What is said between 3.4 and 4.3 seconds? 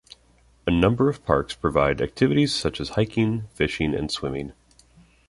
fishing and